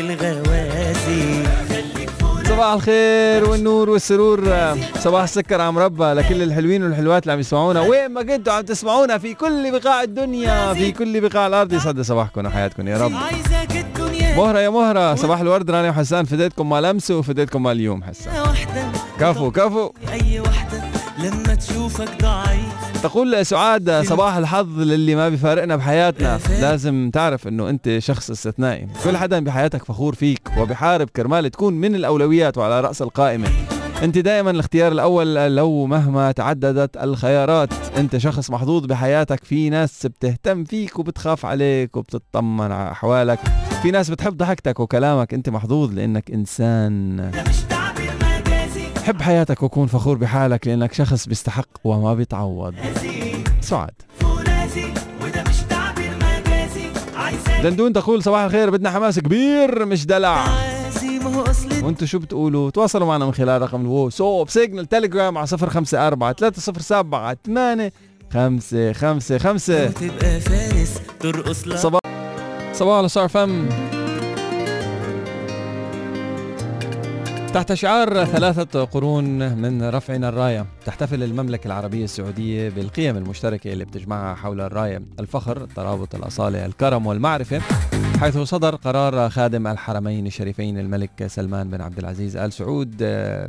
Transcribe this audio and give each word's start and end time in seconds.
الغوازي. 0.00 1.42
صباح 2.48 2.72
الخير 2.72 3.50
والنور 3.50 3.90
والسرور. 3.90 4.40
صباح 4.98 5.22
السكر 5.22 5.60
عم 5.60 5.78
ربا 5.78 6.14
لكل 6.14 6.42
الحلوين 6.42 6.82
والحلوات 6.82 7.22
اللي 7.22 7.32
عم 7.32 7.40
يسمعونا. 7.40 7.80
وين 7.80 8.10
ما 8.10 8.22
كنتوا 8.22 8.52
عم 8.52 8.62
تسمعونا 8.62 9.18
في 9.18 9.34
كل 9.34 9.70
بقاع 9.78 10.02
الدنيا 10.02 10.74
في 10.74 10.92
كل 10.92 11.20
بقاع 11.20 11.46
الأرض. 11.46 11.72
يسعد 11.72 12.00
صباحكم 12.00 12.46
وحياتكم 12.46 12.88
يا 12.88 12.98
رب. 12.98 13.12
مهرة 14.36 14.58
يا 14.58 14.68
مهرة. 14.68 15.14
صباح 15.14 15.40
الورد 15.40 15.70
راني 15.70 15.88
وحسان. 15.88 16.24
فديتكم 16.24 16.68
مال 16.68 16.84
أمس 16.84 17.10
وفديتكم 17.10 17.62
مال 17.62 17.72
اليوم 17.72 18.04
حسان. 18.04 18.32
كفو 19.20 19.50
كفو. 19.50 19.92
أي 20.12 20.40
واحدة. 20.40 20.79
لما 21.22 21.54
تشوفك 21.54 22.22
ضعيف. 22.22 23.02
تقول 23.02 23.46
سعاد 23.46 23.90
صباح 23.90 24.36
الحظ 24.36 24.78
للي 24.80 25.14
ما 25.14 25.28
بيفارقنا 25.28 25.76
بحياتنا. 25.76 26.40
لازم 26.60 27.10
تعرف 27.12 27.48
إنه 27.48 27.68
أنت 27.68 27.98
شخص 27.98 28.30
استثنائي. 28.30 28.88
كل 29.04 29.16
حدا 29.16 29.44
بحياتك 29.44 29.84
فخور 29.84 30.14
فيك 30.14 30.50
وبحارب 30.58 31.08
كرمال 31.08 31.50
تكون 31.50 31.74
من 31.74 31.94
الأولويات 31.94 32.58
وعلى 32.58 32.80
رأس 32.80 33.02
القائمة. 33.02 33.48
أنت 34.02 34.18
دائما 34.18 34.50
الاختيار 34.50 34.92
الأول 34.92 35.34
لو 35.56 35.86
مهما 35.86 36.32
تعددت 36.32 36.96
الخيارات. 36.96 37.68
أنت 37.96 38.16
شخص 38.16 38.50
محظوظ 38.50 38.84
بحياتك. 38.84 39.44
في 39.44 39.70
ناس 39.70 40.06
بتهتم 40.06 40.64
فيك 40.64 40.98
وبتخاف 40.98 41.46
عليك 41.46 41.96
وبتطمن 41.96 42.72
على 42.72 42.92
أحوالك. 42.92 43.38
في 43.82 43.90
ناس 43.90 44.10
بتحب 44.10 44.36
ضحكتك 44.36 44.80
وكلامك. 44.80 45.34
أنت 45.34 45.48
محظوظ 45.48 45.94
لأنك 45.94 46.30
إنسان. 46.30 47.30
حب 49.04 49.22
حياتك 49.22 49.62
وكون 49.62 49.86
فخور 49.86 50.16
بحالك 50.18 50.66
لأنك 50.66 50.92
شخص 50.92 51.28
بيستحق 51.28 51.66
وما 51.84 52.14
بيتعوض. 52.14 52.74
عايزك 57.16 57.50
دندون 57.62 57.92
تقول 57.92 58.22
صباح 58.22 58.40
الخير 58.40 58.70
بدنا 58.70 58.90
حماس 58.90 59.18
كبير 59.18 59.86
مش 59.86 60.06
دلع. 60.06 60.44
وانتوا 61.82 62.06
شو 62.06 62.18
بتقولوا؟ 62.18 62.70
تواصلوا 62.70 63.06
معنا 63.06 63.26
من 63.26 63.32
خلال 63.32 63.62
رقم 63.62 63.80
الواتساب 63.80 64.48
سيجنال 64.48 64.88
تليجرام 64.88 65.38
على 65.38 65.46
054 65.52 66.32
307 66.32 67.36
8 67.46 67.92
5 68.32 68.92
5 68.92 69.38
5 69.38 69.86
تبقى 69.86 70.40
فارس 70.40 71.00
ترقص 71.20 71.66
لك 71.66 71.76
صباح 71.76 72.00
صباح 72.72 72.98
الصار 72.98 73.28
فم. 73.28 73.68
تحت 77.54 77.72
شعار 77.72 78.24
ثلاثة 78.24 78.84
قرون 78.84 79.56
من 79.58 79.82
رفعنا 79.82 80.28
الراية 80.28 80.66
تحتفل 80.86 81.22
المملكة 81.22 81.66
العربية 81.66 82.04
السعودية 82.04 82.68
بالقيم 82.68 83.16
المشتركة 83.16 83.72
اللي 83.72 83.84
بتجمعها 83.84 84.34
حول 84.34 84.60
الراية 84.60 85.02
الفخر 85.20 85.64
الترابط 85.64 86.14
الأصالة 86.14 86.66
الكرم 86.66 87.06
والمعرفة 87.06 87.60
حيث 88.20 88.38
صدر 88.38 88.74
قرار 88.76 89.30
خادم 89.30 89.66
الحرمين 89.66 90.26
الشريفين 90.26 90.78
الملك 90.78 91.26
سلمان 91.26 91.70
بن 91.70 91.80
عبد 91.80 91.98
العزيز 91.98 92.36
آل 92.36 92.52
سعود 92.52 93.02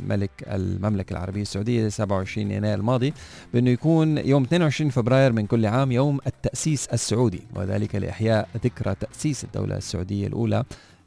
ملك 0.08 0.30
المملكة 0.46 1.12
العربية 1.12 1.42
السعودية 1.42 1.88
27 1.88 2.50
يناير 2.50 2.78
الماضي 2.78 3.12
بأنه 3.54 3.70
يكون 3.70 4.18
يوم 4.18 4.42
22 4.42 4.90
فبراير 4.90 5.32
من 5.32 5.46
كل 5.46 5.66
عام 5.66 5.92
يوم 5.92 6.18
التأسيس 6.26 6.86
السعودي 6.86 7.40
وذلك 7.54 7.94
لإحياء 7.94 8.48
ذكرى 8.64 8.94
تأسيس 9.00 9.44
الدولة 9.44 9.76
السعودية 9.76 10.26
الأولى 10.26 10.64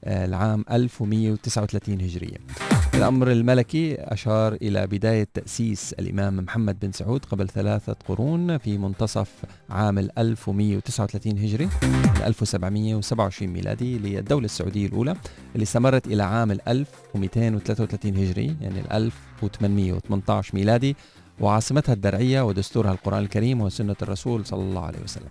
آه، 0.08 0.26
العام 0.26 0.66
1139 0.72 2.02
هجرية. 2.02 2.38
الأمر 2.96 3.32
الملكي 3.32 3.96
أشار 4.00 4.54
إلى 4.54 4.88
بداية 4.88 5.28
تأسيس 5.34 5.94
الإمام 5.94 6.38
محمد 6.38 6.80
بن 6.80 6.92
سعود 6.92 7.26
قبل 7.26 7.50
ثلاثة 7.50 7.96
قرون 8.08 8.58
في 8.58 8.78
منتصف 8.78 9.30
عام 9.70 9.98
1139 10.00 11.38
هجري 11.38 11.70
1727 12.26 13.54
ميلادي 13.54 13.98
للدولة 13.98 14.46
السعودية 14.46 14.86
الأولى 14.88 15.16
اللي 15.56 15.64
استمرت 15.64 16.08
إلى 16.08 16.24
عام 16.24 16.52
1233 16.52 18.18
هجري 18.18 18.56
يعني 18.62 18.98
1818 18.98 20.56
ميلادي 20.56 20.96
وعاصمتها 21.40 21.94
الدرعية 21.94 22.42
ودستورها 22.42 22.92
القرآن 22.92 23.24
الكريم 23.24 23.62
وسنة 23.62 23.96
الرسول 24.02 24.46
صلى 24.46 24.62
الله 24.62 24.86
عليه 24.86 25.00
وسلم. 25.04 25.30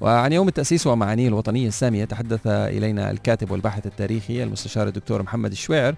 وعن 0.00 0.32
يوم 0.32 0.48
التأسيس 0.48 0.86
ومعانيه 0.86 1.28
الوطنية 1.28 1.68
السامية 1.68 2.04
تحدث 2.04 2.46
إلينا 2.46 3.10
الكاتب 3.10 3.50
والباحث 3.50 3.86
التاريخي 3.86 4.42
المستشار 4.42 4.88
الدكتور 4.88 5.22
محمد 5.22 5.50
الشويعر 5.52 5.94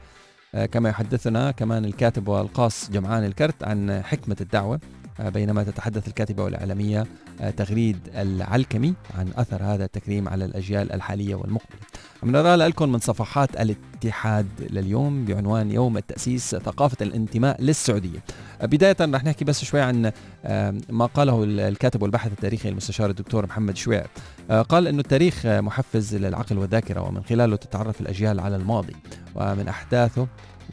كما 0.73 0.89
يحدثنا 0.89 1.51
كمان 1.51 1.85
الكاتب 1.85 2.29
والقاص 2.29 2.91
جمعان 2.91 3.25
الكرت 3.25 3.65
عن 3.65 4.03
حكمة 4.03 4.37
الدعوة. 4.41 4.75
آه، 4.75 5.06
بينما 5.19 5.63
تتحدث 5.63 6.09
الكاتبة 6.09 6.43
والإعلامية 6.43 7.07
آه، 7.41 7.51
تغريد 7.51 7.99
العلكمي 8.15 8.95
عن 9.19 9.29
أثر 9.37 9.63
هذا 9.63 9.85
التكريم 9.85 10.29
على 10.29 10.45
الأجيال 10.45 10.93
الحالية 10.93 11.35
والمقبلة. 11.35 11.81
نرى 12.23 12.57
لكم 12.57 12.93
من 12.93 12.99
صفحات 12.99 13.61
الاتحاد 13.61 14.47
لليوم 14.71 15.25
بعنوان 15.25 15.71
يوم 15.71 15.97
التأسيس 15.97 16.57
ثقافة 16.57 16.97
الانتماء 17.01 17.63
للسعودية. 17.63 18.19
بداية 18.63 18.97
رح 19.01 19.25
نحكي 19.25 19.45
بس 19.45 19.65
شوي 19.65 19.81
عن 19.81 20.13
آه، 20.45 20.75
ما 20.91 21.07
قاله 21.07 21.45
الكاتب 21.45 22.03
والباحث 22.03 22.33
التاريخي 22.33 22.69
المستشار 22.69 23.11
الدكتور 23.11 23.47
محمد 23.47 23.77
شويع. 23.77 24.05
آه، 24.51 24.63
قال 24.63 24.87
أنه 24.87 25.01
التاريخ 25.01 25.47
آه، 25.47 25.61
محفز 25.61 26.15
للعقل 26.15 26.59
والذاكرة 26.59 27.01
ومن 27.01 27.23
خلاله 27.25 27.57
تتعرف 27.57 28.01
الأجيال 28.01 28.41
على 28.41 28.57
الماضي. 28.57 28.97
ومن 29.35 29.69
أحداثه 29.69 30.27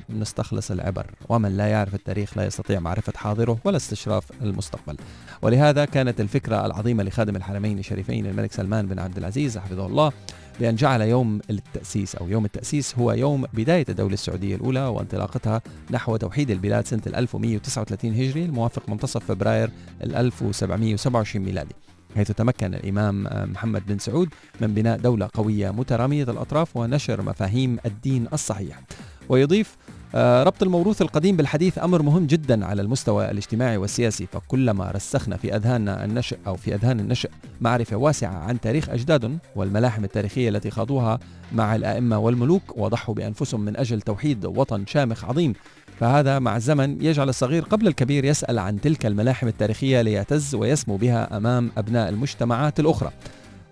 نستخلص 0.09 0.71
العبر. 0.71 1.05
ومن 1.29 1.57
لا 1.57 1.67
يعرف 1.67 1.95
التاريخ 1.95 2.37
لا 2.37 2.45
يستطيع 2.45 2.79
معرفة 2.79 3.13
حاضره 3.15 3.57
ولا 3.63 3.77
استشراف 3.77 4.31
المستقبل. 4.41 4.97
ولهذا 5.41 5.85
كانت 5.85 6.21
الفكرة 6.21 6.65
العظيمة 6.65 7.03
لخادم 7.03 7.35
الحرمين 7.35 7.79
الشريفين 7.79 8.25
الملك 8.25 8.51
سلمان 8.51 8.87
بن 8.87 8.99
عبد 8.99 9.17
العزيز 9.17 9.57
حفظه 9.57 9.85
الله 9.85 10.11
بأن 10.59 10.75
جعل 10.75 11.01
يوم 11.01 11.39
التأسيس 11.49 12.15
أو 12.15 12.29
يوم 12.29 12.45
التأسيس 12.45 12.95
هو 12.95 13.11
يوم 13.11 13.45
بداية 13.53 13.85
الدولة 13.89 14.13
السعودية 14.13 14.55
الأولى 14.55 14.87
وانطلاقتها 14.87 15.61
نحو 15.91 16.17
توحيد 16.17 16.51
البلاد 16.51 16.87
سنة 16.87 17.01
1139 17.07 18.11
هجري 18.11 18.45
الموافق 18.45 18.89
منتصف 18.89 19.25
فبراير 19.25 19.69
1727 20.01 21.45
ميلادي. 21.45 21.75
حيث 22.15 22.31
تمكن 22.31 22.73
الإمام 22.73 23.27
محمد 23.51 23.85
بن 23.87 23.99
سعود 23.99 24.29
من 24.61 24.73
بناء 24.73 24.97
دولة 24.99 25.29
قوية 25.33 25.71
مترامية 25.71 26.23
الأطراف 26.23 26.77
ونشر 26.77 27.21
مفاهيم 27.21 27.77
الدين 27.85 28.27
الصحيح. 28.33 28.81
ويضيف 29.29 29.77
آه، 30.15 30.43
ربط 30.43 30.63
الموروث 30.63 31.01
القديم 31.01 31.37
بالحديث 31.37 31.79
أمر 31.79 32.01
مهم 32.01 32.25
جدا 32.25 32.65
على 32.65 32.81
المستوى 32.81 33.31
الاجتماعي 33.31 33.77
والسياسي 33.77 34.25
فكلما 34.25 34.91
رسخنا 34.91 35.37
في 35.37 35.55
أذهاننا 35.55 36.05
النشء 36.05 36.37
أو 36.47 36.55
في 36.55 36.75
أذهان 36.75 36.99
النشء 36.99 37.29
معرفة 37.61 37.97
واسعة 37.97 38.33
عن 38.33 38.59
تاريخ 38.59 38.89
أجدادهم 38.89 39.39
والملاحم 39.55 40.03
التاريخية 40.03 40.49
التي 40.49 40.71
خاضوها 40.71 41.19
مع 41.51 41.75
الأئمة 41.75 42.17
والملوك 42.19 42.77
وضحوا 42.77 43.15
بأنفسهم 43.15 43.61
من 43.61 43.77
أجل 43.77 44.01
توحيد 44.01 44.45
وطن 44.45 44.85
شامخ 44.85 45.25
عظيم. 45.25 45.53
فهذا 45.99 46.39
مع 46.39 46.55
الزمن 46.55 47.05
يجعل 47.05 47.29
الصغير 47.29 47.63
قبل 47.63 47.87
الكبير 47.87 48.25
يسأل 48.25 48.59
عن 48.59 48.81
تلك 48.81 49.05
الملاحم 49.05 49.47
التاريخية 49.47 50.01
ليعتز 50.01 50.55
ويسمو 50.55 50.97
بها 50.97 51.37
أمام 51.37 51.71
أبناء 51.77 52.09
المجتمعات 52.09 52.79
الأخرى. 52.79 53.11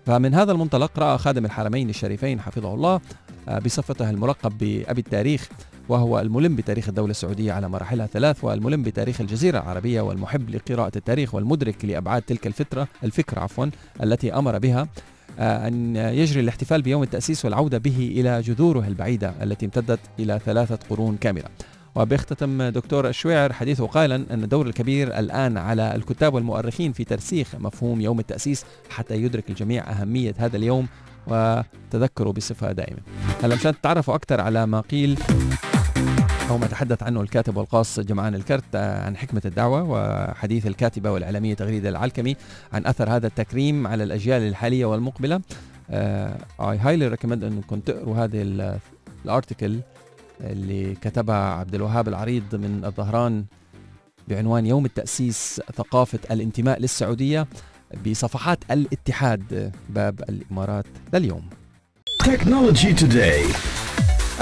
فمن 0.06 0.34
هذا 0.34 0.52
المنطلق 0.52 0.98
رأى 0.98 1.18
خادم 1.18 1.44
الحرمين 1.44 1.90
الشريفين 1.90 2.40
حفظه 2.40 2.74
الله 2.74 3.00
بصفته 3.48 4.10
الملقب 4.10 4.58
بأبي 4.58 5.00
التاريخ 5.00 5.48
وهو 5.88 6.20
الملم 6.20 6.56
بتاريخ 6.56 6.88
الدولة 6.88 7.10
السعودية 7.10 7.52
على 7.52 7.68
مراحلها 7.68 8.04
الثلاث 8.06 8.44
والملم 8.44 8.82
بتاريخ 8.82 9.20
الجزيرة 9.20 9.58
العربية 9.58 10.00
والمحب 10.00 10.50
لقراءة 10.50 10.92
التاريخ 10.96 11.34
والمدرك 11.34 11.84
لأبعاد 11.84 12.22
تلك 12.22 12.46
الفترة 12.46 12.88
الفكرة 13.04 13.40
عفوا 13.40 13.66
التي 14.02 14.34
أمر 14.34 14.58
بها 14.58 14.88
آه، 15.38 15.68
أن 15.68 15.96
يجري 15.96 16.40
الاحتفال 16.40 16.82
بيوم 16.82 17.02
التأسيس 17.02 17.44
والعودة 17.44 17.78
به 17.78 18.12
إلى 18.16 18.40
جذوره 18.40 18.86
البعيدة 18.88 19.34
التي 19.42 19.66
امتدت 19.66 20.00
إلى 20.18 20.40
ثلاثة 20.44 20.78
قرون 20.90 21.16
كاملة. 21.16 21.48
وبيختتم 21.94 22.62
دكتور 22.62 23.08
الشويعر 23.08 23.52
حديثه 23.52 23.86
قائلا 23.86 24.24
أن 24.30 24.42
الدور 24.44 24.66
الكبير 24.66 25.18
الآن 25.18 25.56
على 25.56 25.94
الكتاب 25.94 26.34
والمؤرخين 26.34 26.92
في 26.92 27.04
ترسيخ 27.04 27.54
مفهوم 27.54 28.00
يوم 28.00 28.20
التأسيس 28.20 28.64
حتى 28.90 29.14
يدرك 29.14 29.50
الجميع 29.50 29.90
أهمية 29.90 30.34
هذا 30.38 30.56
اليوم 30.56 30.86
وتذكروا 31.26 32.32
بصفة 32.32 32.72
دائمة. 32.72 32.98
هلا 33.42 33.54
مشان 33.54 33.80
تتعرفوا 33.80 34.14
أكثر 34.14 34.40
على 34.40 34.66
ما 34.66 34.80
قيل 34.80 35.18
أو 36.50 36.58
ما 36.58 36.66
تحدث 36.66 37.02
عنه 37.02 37.20
الكاتب 37.20 37.56
والقاص 37.56 38.00
جمعان 38.00 38.34
الكرت 38.34 38.76
عن 38.76 39.16
حكمة 39.16 39.42
الدعوة 39.44 39.82
وحديث 39.82 40.66
الكاتبة 40.66 41.10
والإعلامية 41.10 41.54
تغريدة 41.54 41.88
العلكمي 41.88 42.36
عن 42.72 42.86
أثر 42.86 43.10
هذا 43.10 43.26
التكريم 43.26 43.86
على 43.86 44.04
الأجيال 44.04 44.42
الحالية 44.42 44.84
والمقبلة. 44.84 45.40
I 45.90 46.78
highly 46.78 47.08
recommend 47.08 47.44
انكم 47.44 47.80
تقروا 47.80 48.16
هذه 48.16 48.70
ال 49.24 49.31
article 49.31 49.80
اللي 50.40 50.94
كتبها 50.94 51.54
عبد 51.54 51.74
الوهاب 51.74 52.08
العريض 52.08 52.54
من 52.54 52.84
الظهران 52.84 53.44
بعنوان 54.28 54.66
يوم 54.66 54.84
التأسيس 54.84 55.60
ثقافة 55.76 56.18
الانتماء 56.30 56.80
للسعودية. 56.80 57.46
بصفحات 58.06 58.58
الاتحاد 58.70 59.72
باب 59.88 60.20
الإمارات 60.28 60.84
لليوم 61.14 61.42
Technology 62.22 63.00
Today. 63.02 63.56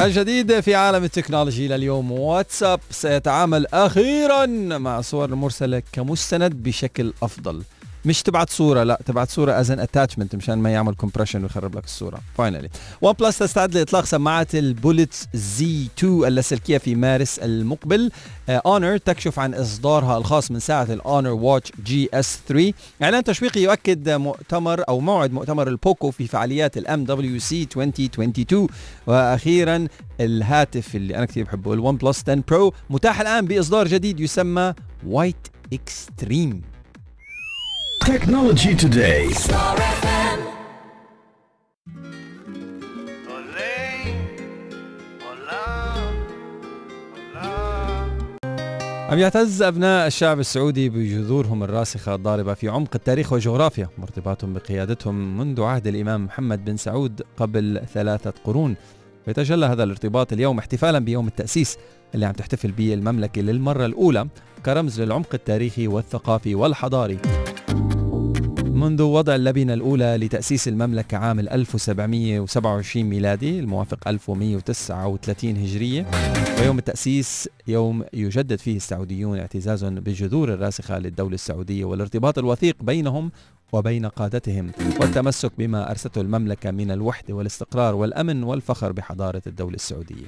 الجديد 0.00 0.60
في 0.60 0.74
عالم 0.74 1.04
ال 1.04 1.10
technology 1.10 1.68
لليوم 1.68 2.12
واتساب 2.12 2.80
سيتعامل 2.90 3.66
أخيرا 3.66 4.46
مع 4.78 4.98
الصور 4.98 5.24
المرسلة 5.28 5.82
كمستند 5.92 6.54
بشكل 6.62 7.12
أفضل 7.22 7.62
مش 8.04 8.22
تبعت 8.22 8.50
صورة 8.50 8.82
لا 8.82 8.98
تبعت 9.06 9.30
صورة 9.30 9.52
as 9.52 9.70
an 9.70 9.80
attachment 9.80 10.36
مشان 10.36 10.58
ما 10.58 10.70
يعمل 10.70 10.94
compression 10.94 11.42
ويخرب 11.42 11.76
لك 11.76 11.84
الصورة. 11.84 12.20
finally 12.38 12.68
OnePlus 13.02 13.38
تستعد 13.38 13.74
لإطلاق 13.74 14.04
سماعات 14.04 14.54
ال 14.54 14.63
Bullets 14.63 15.26
Z 15.34 15.86
2 15.98 16.24
اللاسلكية 16.24 16.78
في 16.78 16.94
مارس 16.94 17.38
المقبل. 17.38 18.10
Honor 18.48 18.96
تكشف 18.96 19.38
عن 19.38 19.54
إصدارها 19.54 20.18
الخاص 20.18 20.50
من 20.50 20.58
ساعة 20.58 20.86
ال 20.90 21.30
Honor 21.30 21.72
Watch 21.84 22.08
GS 22.14 22.38
3 22.48 22.72
إعلان 23.02 23.24
تشويقي 23.24 23.60
يؤكد 23.60 24.08
مؤتمر 24.08 24.84
أو 24.88 25.00
موعد 25.00 25.32
مؤتمر 25.32 25.68
ال 25.68 25.77
POCO 25.77 26.10
في 26.10 26.26
فعاليات 26.26 26.76
ال 26.76 27.04
MWC 27.04 27.68
2022 27.76 28.68
وأخيرا 29.06 29.86
الهاتف 30.20 30.96
اللي 30.96 31.16
أنا 31.16 31.24
كثير 31.24 31.44
بحبه 31.44 31.72
ال 31.72 31.96
OnePlus 31.96 32.22
10 32.22 32.42
Pro 32.48 32.72
متاح 32.90 33.20
الآن 33.20 33.46
بإصدار 33.46 33.88
جديد 33.88 34.20
يسمى 34.20 34.74
White 35.06 35.48
Extreme 35.72 36.62
Technology 38.04 38.74
Today. 38.74 39.28
عم 49.10 49.18
يعتز 49.18 49.62
أبناء 49.62 50.06
الشعب 50.06 50.40
السعودي 50.40 50.88
بجذورهم 50.88 51.62
الراسخة 51.62 52.14
الضاربة 52.14 52.54
في 52.54 52.68
عمق 52.68 52.88
التاريخ 52.94 53.32
والجغرافيا 53.32 53.88
وارتباطهم 53.98 54.54
بقيادتهم 54.54 55.38
منذ 55.38 55.62
عهد 55.62 55.86
الإمام 55.86 56.24
محمد 56.24 56.64
بن 56.64 56.76
سعود 56.76 57.22
قبل 57.36 57.82
ثلاثة 57.94 58.32
قرون 58.44 58.76
ويتجلى 59.26 59.66
هذا 59.66 59.84
الارتباط 59.84 60.32
اليوم 60.32 60.58
احتفالا 60.58 60.98
بيوم 60.98 61.28
التأسيس 61.28 61.78
اللي 62.14 62.26
عم 62.26 62.32
تحتفل 62.32 62.72
به 62.72 62.94
المملكة 62.94 63.42
للمرة 63.42 63.86
الأولى 63.86 64.28
كرمز 64.66 65.00
للعمق 65.00 65.28
التاريخي 65.34 65.88
والثقافي 65.88 66.54
والحضاري 66.54 67.18
منذ 68.80 69.02
وضع 69.02 69.34
اللبنة 69.34 69.74
الأولى 69.74 70.16
لتأسيس 70.16 70.68
المملكة 70.68 71.16
عام 71.16 71.38
1727 71.40 73.04
ميلادي 73.04 73.58
الموافق 73.60 74.08
1139 74.08 75.56
هجرية 75.56 76.06
ويوم 76.60 76.78
التأسيس 76.78 77.48
يوم 77.70 78.04
يجدد 78.12 78.58
فيه 78.58 78.76
السعوديون 78.76 79.38
اعتزازهم 79.38 79.94
بالجذور 79.94 80.54
الراسخة 80.54 80.98
للدولة 80.98 81.34
السعودية 81.34 81.84
والارتباط 81.84 82.38
الوثيق 82.38 82.82
بينهم 82.82 83.30
وبين 83.72 84.06
قادتهم 84.06 84.72
والتمسك 85.00 85.52
بما 85.58 85.90
أرسته 85.90 86.20
المملكة 86.20 86.70
من 86.70 86.90
الوحدة 86.90 87.34
والاستقرار 87.34 87.94
والأمن 87.94 88.42
والفخر 88.42 88.92
بحضارة 88.92 89.42
الدولة 89.46 89.74
السعودية. 89.74 90.26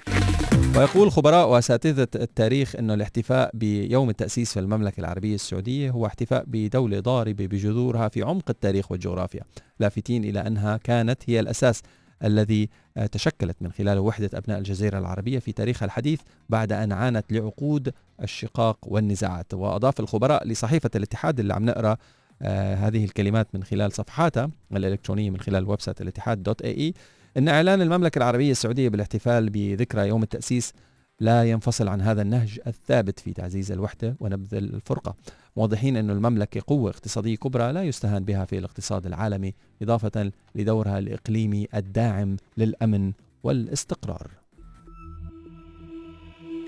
ويقول 0.77 1.12
خبراء 1.12 1.49
وأساتذة 1.49 2.09
التاريخ 2.15 2.77
إنه 2.77 2.94
الاحتفاء 2.94 3.50
بيوم 3.55 4.11
التأسيس 4.11 4.53
في 4.53 4.61
المملكة 4.61 5.00
العربية 5.00 5.35
السعودية 5.35 5.91
هو 5.91 6.06
احتفاء 6.06 6.45
بدولة 6.47 7.00
ضاربة 7.00 7.47
بجذورها 7.47 8.09
في 8.09 8.23
عمق 8.23 8.50
التاريخ 8.50 8.93
والجغرافيا، 8.93 9.43
لافتين 9.81 10.25
إلى 10.25 10.41
أنها 10.41 10.77
كانت 10.77 11.19
هي 11.27 11.41
الأساس 11.41 11.83
الذي 12.25 12.69
آه، 12.97 13.07
تشكلت 13.07 13.57
من 13.61 13.73
خلاله 13.73 14.01
وحدة 14.01 14.31
أبناء 14.35 14.59
الجزيرة 14.59 14.99
العربية 14.99 15.39
في 15.39 15.53
تاريخها 15.53 15.87
الحديث 15.87 16.21
بعد 16.49 16.73
أن 16.73 16.93
عانت 16.93 17.33
لعقود 17.33 17.93
الشقاق 18.23 18.79
والنزاعات، 18.83 19.55
وأضاف 19.55 20.01
الخبراء 20.01 20.49
لصحيفة 20.49 20.91
الاتحاد 20.97 21.41
اللي 21.41 21.55
عم 21.55 21.65
نقرأ 21.65 21.97
آه 22.43 22.75
هذه 22.75 23.05
الكلمات 23.05 23.49
من 23.55 23.65
خلال 23.65 23.93
صفحاتها 23.93 24.51
الإلكترونية 24.73 25.31
من 25.31 25.41
خلال 25.41 25.69
website 25.69 26.00
الاتحاد 26.01 26.43
dot 26.43 26.62
ae 26.62 26.94
إن 27.37 27.49
إعلان 27.49 27.83
المملكة 27.83 28.19
العربية 28.19 28.51
السعودية 28.51 28.89
بالاحتفال 28.89 29.51
بذكرى 29.51 30.09
يوم 30.09 30.23
التأسيس 30.23 30.73
لا 31.21 31.45
ينفصل 31.51 31.89
عن 31.89 32.01
هذا 32.01 32.23
النهج 32.23 32.61
الثابت 32.67 33.21
في 33.21 33.33
تعزيز 33.33 33.73
الوحدة 33.73 34.17
ونبذ 34.21 34.55
الفرقة. 34.55 35.15
موضحين 35.56 35.96
أن 35.96 36.10
المملكة 36.10 36.62
قوة 36.66 36.90
اقتصادية 36.90 37.37
كبرى 37.37 37.72
لا 37.72 37.82
يستهان 37.82 38.25
بها 38.25 38.44
في 38.44 38.58
الاقتصاد 38.58 39.06
العالمي 39.06 39.54
إضافة 39.82 40.32
لدورها 40.54 40.99
الإقليمي 40.99 41.69
الداعم 41.75 42.37
للأمن 42.56 43.12
والاستقرار. 43.43 44.31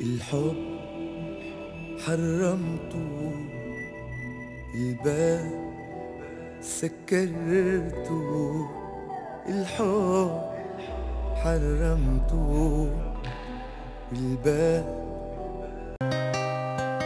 الحب 0.00 0.56
حرمته 1.98 3.32
الباب 4.74 5.74
سكرته. 6.60 8.24
الحب 9.48 10.40
حرمته 11.34 12.90
الباب 14.12 15.03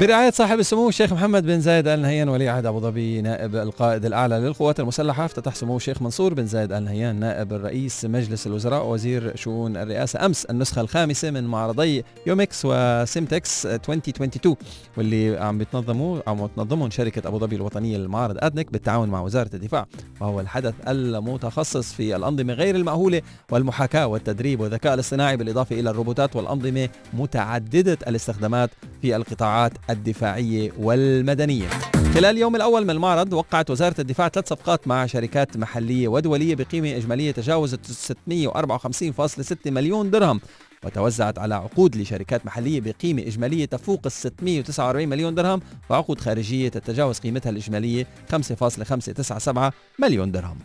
برعاية 0.01 0.31
صاحب 0.31 0.59
السمو 0.59 0.89
الشيخ 0.89 1.13
محمد 1.13 1.47
بن 1.47 1.61
زايد 1.61 1.89
آل 1.89 2.03
نهيان 2.03 2.29
ولي 2.29 2.49
عهد 2.49 2.67
أبو 2.67 2.81
ظبي 2.81 3.21
نائب 3.23 3.57
القائد 3.57 4.05
الأعلى 4.05 4.39
للقوات 4.39 4.81
المسلحة. 4.81 5.25
افتتح 5.25 5.55
سمو 5.55 5.77
الشيخ 5.77 6.03
منصور 6.03 6.35
بن 6.35 6.47
زايد 6.47 6.73
آل 6.73 6.85
نهيان 6.85 7.21
نائب 7.21 7.53
الرئيس 7.53 8.05
مجلس 8.05 8.47
الوزراء 8.47 8.85
ووزير 8.85 9.37
شؤون 9.37 9.77
الرئاسة. 9.77 10.27
أمس 10.27 10.45
النسخة 10.45 10.81
الخامسة 10.81 11.31
من 11.31 11.45
معرضي 11.45 12.05
UMEX 12.27 12.63
و 12.65 12.79
SimTEX 12.79 13.67
2022 13.67 14.57
واللي 14.97 15.39
عم 15.39 15.59
بتنظموا 15.59 16.21
عم 16.27 16.47
تنظمهم 16.47 16.91
شركة 16.91 17.29
أبو 17.29 17.39
ظبي 17.39 17.57
الوطنية 17.57 17.97
للمعارض 17.97 18.37
أدنك 18.39 18.73
بالتعاون 18.73 19.09
مع 19.09 19.21
وزارة 19.21 19.51
الدفاع. 19.55 19.87
وهو 20.21 20.41
الحدث 20.41 20.75
المتخصص 20.89 21.93
في 21.93 22.17
الأنظمة 22.17 22.53
غير 22.53 22.77
المأهولة 22.77 23.23
والمحاكاة 23.51 24.07
والتدريب 24.07 24.61
والذكاء 24.61 24.95
الاصطناعي 24.95 25.37
بالإضافة 25.37 25.81
إلى 25.81 25.91
الروبوتات 25.91 26.37
والأنظمة 26.37 26.89
متعددة 27.13 27.99
الاستخدامات 28.09 28.71
في 29.03 29.17
القطاعات 29.17 29.73
الدفاعية 29.91 30.73
والمدنية. 30.79 31.69
خلال 32.15 32.25
اليوم 32.25 32.57
الأول 32.57 32.85
من 32.85 32.91
المعرض 32.91 33.33
وقعت 33.33 33.71
وزارة 33.71 34.01
الدفاع 34.01 34.29
ثلاث 34.29 34.49
صفقات 34.49 34.89
مع 34.89 35.07
شركات 35.07 35.57
محلية 35.57 36.09
ودولية 36.09 36.55
بقيمة 36.55 36.97
إجمالية 36.97 37.31
تجاوزت 37.31 37.81
654.6 38.13 39.57
مليون 39.67 40.11
درهم 40.11 40.41
وتوزعت 40.85 41.39
على 41.39 41.55
عقود 41.55 41.97
لشركات 41.97 42.47
محلية 42.47 42.81
بقيمة 42.81 43.23
إجمالية 43.23 43.65
تفوق 43.65 44.01
ال 44.07 44.13
649 44.13 45.09
مليون 45.09 45.35
درهم 45.35 45.61
وعقود 45.91 46.21
خارجية 46.21 46.69
تتجاوز 46.69 47.19
قيمتها 47.19 47.51
الإجمالية 47.51 48.07
5.597 48.33 49.73
مليون 49.99 50.33
درهم. 50.33 50.59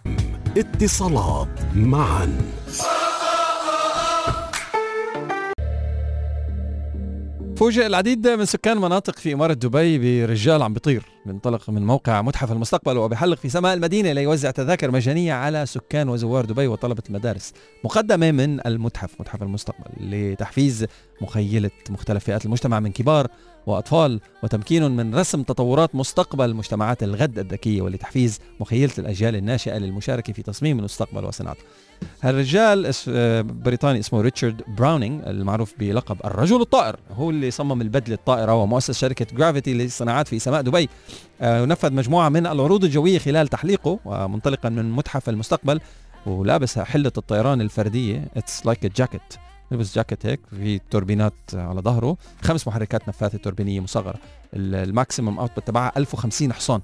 اتصالات 0.58 1.76
معا. 1.76 2.38
فوجئ 7.64 7.86
العديد 7.86 8.28
من 8.28 8.46
سكان 8.46 8.78
مناطق 8.78 9.20
في 9.20 9.34
إمارة 9.34 9.54
دبي 9.54 9.98
برجال 10.26 10.62
عم 10.62 10.74
بيطير. 10.74 11.13
بينطلق 11.26 11.70
من 11.70 11.86
موقع 11.86 12.22
متحف 12.22 12.52
المستقبل 12.52 12.98
وبحلق 12.98 13.38
في 13.38 13.50
سماء 13.50 13.74
المدينة 13.74 14.12
ليوزع 14.12 14.52
تذاكر 14.52 14.92
مجانية 14.92 15.34
على 15.34 15.66
سكان 15.66 16.10
وزوار 16.10 16.46
دبي 16.46 16.68
وطلبة 16.68 17.04
المدارس. 17.10 17.54
مقدمة 17.84 18.32
من 18.32 18.68
المتحف 18.68 19.22
متحف 19.22 19.44
المستقبل 19.44 19.92
لتحفيز 20.00 20.86
مخيلة 21.22 21.72
مختلف 21.90 22.24
فئات 22.24 22.46
المجتمع 22.46 22.80
من 22.80 22.92
كبار 22.92 23.28
وأطفال 23.68 24.20
وتمكينهم 24.44 24.96
من 24.96 25.16
رسم 25.16 25.44
تطورات 25.44 25.96
مستقبل 25.96 26.54
مجتمعات 26.54 27.04
الغد 27.04 27.40
الذكية 27.40 27.82
ولتحفيز 27.82 28.40
مخيلة 28.60 28.94
الأجيال 28.98 29.36
الناشئة 29.36 29.78
للمشاركة 29.78 30.34
في 30.34 30.42
تصميم 30.42 30.80
المستقبل 30.80 31.26
وصناعته. 31.26 31.62
هالرجال 32.22 32.92
بريطاني 33.44 34.00
اسمه 34.00 34.22
ريتشارد 34.22 34.62
براونينج 34.78 35.22
المعروف 35.28 35.74
بلقب 35.80 36.18
الرجل 36.26 36.62
الطائر 36.62 36.96
هو 37.12 37.30
اللي 37.30 37.52
صمم 37.52 37.82
البدلة 37.82 38.16
الطائرة 38.16 38.54
ومؤسس 38.56 38.98
شركة 38.98 39.38
جرافيتي 39.38 39.74
للصناعات 39.74 40.28
في 40.28 40.40
سماء 40.40 40.62
دبي. 40.62 40.90
ونفذ 41.42 41.94
مجموعة 41.94 42.30
من 42.30 42.48
العروض 42.48 42.84
الجوية 42.84 43.20
خلال 43.20 43.48
تحليقه 43.48 44.00
ومنطلقا 44.06 44.70
من 44.70 44.92
متحف 44.92 45.30
المستقبل 45.30 45.80
ولابس 46.26 46.80
حلة 46.80 47.12
الطيران 47.18 47.62
الفردية. 47.62 48.28
it's 48.38 48.66
like 48.66 48.86
jacket 48.86 49.22
لبس 49.72 49.96
جاكيت 49.96 50.26
هيك 50.26 50.40
في 50.50 50.80
توربينات 50.92 51.34
على 51.54 51.82
ظهره. 51.82 52.18
خمس 52.44 52.68
محركات 52.68 53.08
نفاثة 53.08 53.38
توربينية 53.38 53.80
مصغرة. 53.80 54.16
ال- 54.54 54.76
ال 54.76 54.84
maximum 54.84 55.40
output 55.40 55.68
تبعها 55.68 55.92
1050 55.98 56.54
حصان. 56.54 56.82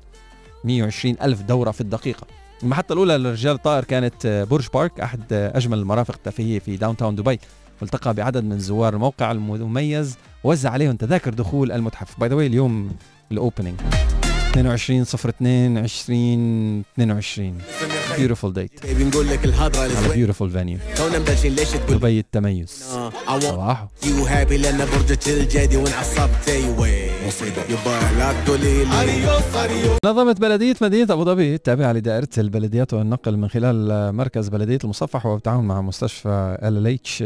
120 0.63 1.15
ألف 1.21 1.41
دورة 1.41 1.71
في 1.71 1.81
الدقيقة. 1.81 2.27
المحطة 2.63 2.93
الأولى 2.93 3.17
للرجال 3.17 3.55
الطائر 3.55 3.83
كانت 3.83 4.25
آه، 4.25 4.43
برج 4.43 4.67
بارك 4.73 4.99
أحد 4.99 5.21
آه، 5.33 5.57
أجمل 5.57 5.77
المرافق 5.79 6.15
الترفيهية 6.15 6.59
في 6.59 6.77
Downtown 6.77 7.15
دبي 7.15 7.39
والتقى 7.81 8.13
بعدد 8.13 8.43
من 8.43 8.59
زوار 8.59 8.93
الموقع 8.93 9.31
المميز 9.31 10.17
ووزع 10.43 10.69
عليهم 10.69 10.95
تذاكر 10.95 11.33
دخول 11.33 11.71
المتحف. 11.71 12.19
by 12.19 12.29
the 12.29 12.35
اليوم 12.35 12.89
ال 13.31 13.37
opening 13.37 13.79
22 14.53 15.03
0 15.05 15.29
2 15.29 15.77
20 15.77 16.83
22 16.97 17.53
beautiful 18.17 18.51
date. 18.53 18.85
بنقول 18.99 19.27
لك 19.29 19.45
الهضره 19.45 19.79
على 19.79 20.27
beautiful 20.27 20.37
venue. 20.53 20.97
تونا 20.97 21.19
مبلشين 21.19 21.55
ليش 21.55 21.69
تقول 21.71 21.97
دبي 21.97 22.19
التميز. 22.19 22.83
صباحو. 23.39 23.87
you 24.03 24.27
happy 24.27 24.51
لأن 24.53 24.77
برجك 24.77 25.27
الجدي 25.27 25.77
وانعصبت 25.77 26.49
أيوه 26.49 26.87
يبا 27.69 27.99
لا 28.17 28.43
تقولي 28.45 28.85
لي 28.85 29.39
نظمت 30.05 30.41
بلدية 30.41 30.75
مدينة 30.81 31.13
أبو 31.13 31.23
ظبي 31.25 31.55
التابعة 31.55 31.93
لدائرة 31.93 32.27
البلديات 32.37 32.93
والنقل 32.93 33.37
من 33.37 33.47
خلال 33.49 34.11
مركز 34.15 34.49
بلدية 34.49 34.79
المصفح 34.83 35.25
وبالتعاون 35.25 35.65
مع 35.65 35.81
مستشفى 35.81 36.57
ال 36.63 36.87
إتش. 36.87 37.23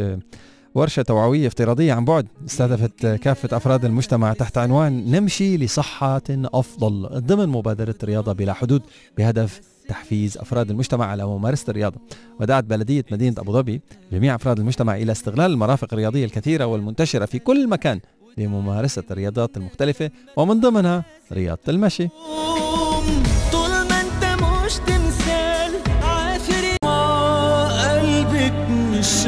ورشة 0.74 1.02
توعوية 1.02 1.46
افتراضية 1.46 1.92
عن 1.92 2.04
بعد. 2.04 2.26
استهدفت 2.46 3.06
كافة 3.06 3.56
أفراد 3.56 3.84
المجتمع 3.84 4.32
تحت 4.32 4.58
عنوان 4.58 5.10
نمشي 5.10 5.56
لصحة 5.56 6.22
أفضل 6.30 7.08
ضمن 7.12 7.48
مبادرة 7.48 7.94
رياضة 8.04 8.32
بلا 8.32 8.52
حدود 8.52 8.82
بهدف 9.18 9.60
تحفيز 9.88 10.38
أفراد 10.38 10.70
المجتمع 10.70 11.06
على 11.06 11.26
ممارسة 11.26 11.70
الرياضة. 11.70 12.00
ودعت 12.40 12.64
بلدية 12.64 13.04
مدينة 13.10 13.34
أبو 13.38 13.52
ظبي 13.52 13.80
جميع 14.12 14.34
أفراد 14.34 14.58
المجتمع 14.58 14.96
إلى 14.96 15.12
استغلال 15.12 15.50
المرافق 15.50 15.88
الرياضية 15.92 16.24
الكثيرة 16.24 16.64
والمنتشرة 16.64 17.24
في 17.24 17.38
كل 17.38 17.68
مكان 17.68 18.00
لممارسة 18.38 19.02
الرياضات 19.10 19.56
المختلفة 19.56 20.10
ومن 20.36 20.60
ضمنها 20.60 21.04
رياضة 21.32 21.60
المشي. 21.68 22.08
طول 23.52 23.70
ما 23.70 24.00
أنت 24.00 24.42
مش 24.42 24.74
تمثال 24.74 25.72
عافري 26.02 26.76
قلبك 27.84 28.68
مش 28.70 29.26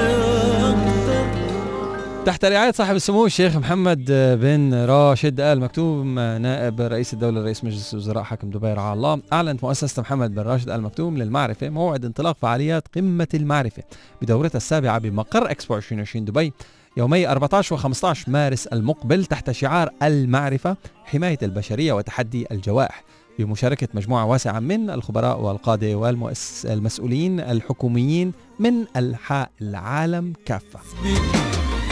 تحت 2.26 2.45
رعاية 2.45 2.73
صاحب 2.73 2.97
السمو 2.97 3.26
الشيخ 3.26 3.56
محمد 3.56 4.04
بن 4.40 4.75
راشد 4.75 5.40
آل 5.40 5.61
مكتوم 5.61 6.14
نائب 6.18 6.80
رئيس 6.80 7.14
الدولة 7.14 7.42
رئيس 7.42 7.64
مجلس 7.64 7.95
وزراء 7.95 8.23
حاكم 8.23 8.50
دبي 8.50 8.73
رعاه 8.73 8.92
الله. 8.92 9.21
أعلنت 9.33 9.64
مؤسسة 9.64 10.02
محمد 10.02 10.35
بن 10.35 10.42
راشد 10.42 10.71
آل 10.71 10.83
مكتوم 10.83 11.18
للمعرفة 11.18 11.68
موعد 11.68 12.04
انطلاق 12.04 12.37
فعاليات 12.42 12.88
قمة 12.97 13.28
المعرفة 13.35 13.83
بدورتها 14.23 14.56
السابعة 14.56 14.99
بمقر 14.99 15.50
اكسبو 15.50 15.76
2020 15.76 16.25
دبي 16.25 16.52
يومي 16.97 17.28
14 17.28 17.78
و15 17.78 18.28
مارس 18.28 18.66
المقبل 18.66 19.25
تحت 19.25 19.50
شعار 19.50 19.90
المعرفة 20.02 20.76
حماية 21.04 21.38
البشرية 21.42 21.92
وتحدي 21.92 22.47
الجوائح. 22.50 23.04
بمشاركة 23.38 23.88
مجموعة 23.95 24.26
واسعة 24.26 24.61
من 24.61 24.90
الخبراء 24.90 25.40
والقادة 25.40 25.95
والمسؤولين 25.95 27.40
الحكوميين 27.40 28.33
من 28.61 28.75
أنحاء 28.97 29.50
العالم 29.62 30.33
كافة. 30.47 30.80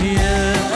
يا 0.05 0.75